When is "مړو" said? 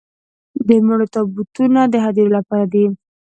0.85-1.05